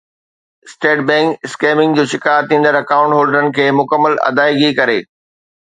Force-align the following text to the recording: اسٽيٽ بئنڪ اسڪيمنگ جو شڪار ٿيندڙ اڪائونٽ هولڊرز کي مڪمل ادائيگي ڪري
اسٽيٽ 0.65 0.97
بئنڪ 1.07 1.27
اسڪيمنگ 1.45 1.91
جو 1.97 2.03
شڪار 2.13 2.39
ٿيندڙ 2.49 2.73
اڪائونٽ 2.81 3.11
هولڊرز 3.17 3.49
کي 3.57 3.65
مڪمل 3.81 4.13
ادائيگي 4.29 4.71
ڪري 4.81 5.01